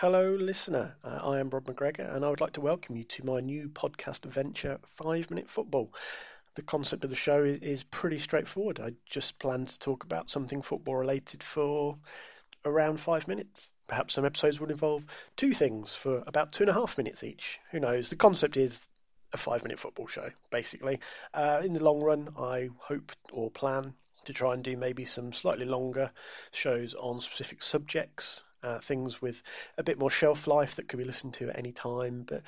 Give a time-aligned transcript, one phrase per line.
[0.00, 0.94] Hello, listener.
[1.02, 3.70] Uh, I am Rob McGregor, and I would like to welcome you to my new
[3.70, 5.90] podcast venture, Five Minute Football.
[6.54, 8.78] The concept of the show is, is pretty straightforward.
[8.78, 11.96] I just plan to talk about something football related for
[12.66, 13.70] around five minutes.
[13.86, 15.02] Perhaps some episodes will involve
[15.34, 17.58] two things for about two and a half minutes each.
[17.70, 18.10] Who knows?
[18.10, 18.82] The concept is
[19.32, 21.00] a five minute football show, basically.
[21.32, 23.94] Uh, in the long run, I hope or plan
[24.26, 26.10] to try and do maybe some slightly longer
[26.52, 29.42] shows on specific subjects, uh, things with
[29.78, 32.24] a bit more shelf life that could be listened to at any time.
[32.26, 32.42] But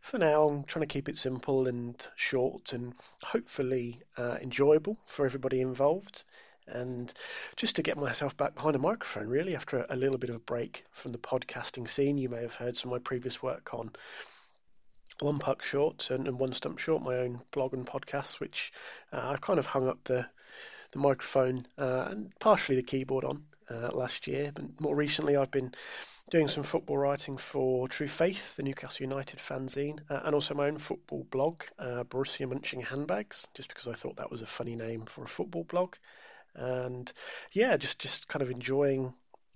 [0.00, 5.24] for now, I'm trying to keep it simple and short and hopefully uh, enjoyable for
[5.24, 6.24] everybody involved
[6.66, 7.12] and
[7.56, 10.40] just to get myself back behind a microphone, really, after a, little bit of a
[10.40, 12.18] break from the podcasting scene.
[12.18, 13.90] You may have heard some of my previous work on
[15.20, 18.72] One Puck Short and, and One Stump Short, my own blog and podcast, which
[19.12, 20.26] uh, I kind of hung up the
[20.92, 24.52] the microphone uh, and partially the keyboard on uh, last year.
[24.54, 25.72] But more recently, I've been
[26.30, 30.66] doing some football writing for True Faith, the Newcastle United fanzine, uh, and also my
[30.68, 34.76] own football blog, uh, Borussia Munching Handbags, just because I thought that was a funny
[34.76, 35.96] name for a football blog
[36.54, 37.12] and
[37.52, 39.12] yeah, just just kind of enjoying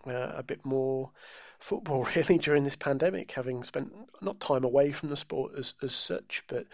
[0.06, 1.10] uh, a bit more
[1.58, 5.94] football really during this pandemic, having spent not time away from the sport as as
[5.94, 6.66] such, but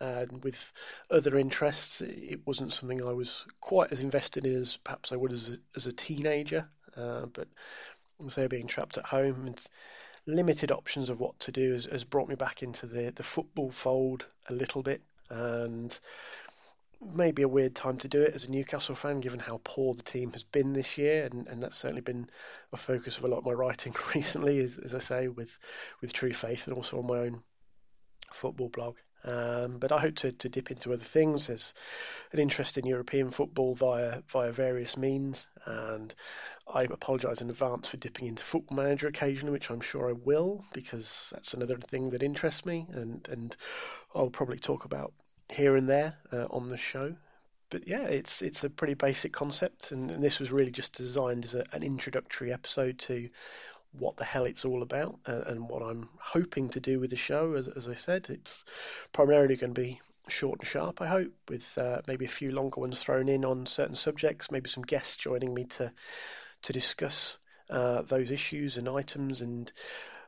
[0.00, 0.72] uh, with
[1.10, 5.32] other interests, it wasn't something I was quite as invested in as perhaps I would
[5.32, 6.68] as a, as a teenager.
[6.98, 7.48] Uh, but
[8.20, 9.68] also being trapped at home with
[10.26, 13.70] limited options of what to do has, has brought me back into the the football
[13.70, 15.98] fold a little bit, and
[17.00, 20.02] maybe a weird time to do it as a Newcastle fan, given how poor the
[20.02, 22.28] team has been this year, and, and that's certainly been
[22.72, 25.56] a focus of a lot of my writing recently, as, as I say, with
[26.00, 27.42] with True Faith and also on my own
[28.32, 28.96] football blog.
[29.24, 31.48] Um, but I hope to, to dip into other things.
[31.48, 31.74] There's
[32.32, 36.14] an interest in European football via via various means, and
[36.72, 40.64] I apologise in advance for dipping into Football Manager occasionally, which I'm sure I will,
[40.72, 43.56] because that's another thing that interests me, and and
[44.14, 45.12] I'll probably talk about
[45.48, 47.16] here and there uh, on the show.
[47.70, 51.44] But yeah, it's it's a pretty basic concept, and, and this was really just designed
[51.44, 53.28] as a, an introductory episode to
[53.98, 57.16] what the hell it's all about uh, and what I'm hoping to do with the
[57.16, 57.54] show.
[57.54, 58.64] As, as I said, it's
[59.12, 62.80] primarily going to be short and sharp, I hope, with uh, maybe a few longer
[62.80, 65.92] ones thrown in on certain subjects, maybe some guests joining me to
[66.62, 67.38] to discuss
[67.70, 69.72] uh, those issues and items and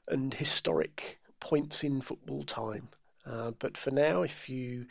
[0.09, 2.89] and historic points in football time.
[3.27, 4.87] Uh, but for now, if you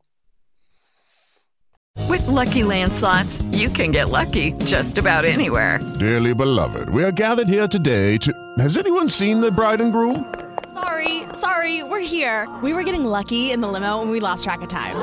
[2.07, 5.80] With Lucky Land slots, you can get lucky just about anywhere.
[6.00, 8.31] Dearly beloved, we are gathered here today to.
[8.60, 10.34] Has anyone seen the bride and groom?
[10.74, 12.50] Sorry, sorry, we're here.
[12.63, 14.95] We were getting lucky in the limo and we lost track of time.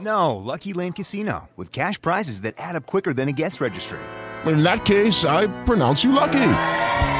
[0.00, 4.00] No, Lucky Land Casino, with cash prizes that add up quicker than a guest registry
[4.52, 6.40] in that case, I pronounce you lucky.